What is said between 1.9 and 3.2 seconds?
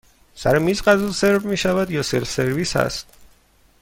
یا سلف سرویس هست؟